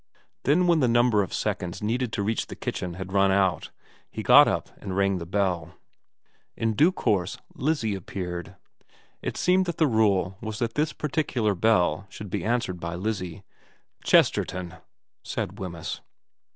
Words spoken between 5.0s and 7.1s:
the bell. In due